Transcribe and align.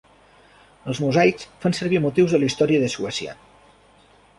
Els 0.93 1.01
mosaics 1.03 1.47
fan 1.67 1.77
servir 1.83 2.03
motius 2.09 2.37
de 2.37 2.41
la 2.43 2.51
història 2.51 2.85
de 2.87 2.93
Suècia. 2.97 3.41